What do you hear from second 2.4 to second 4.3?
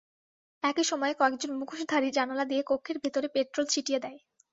দিয়ে কক্ষের ভেতরে পেট্রল ছিটিয়ে দেয়।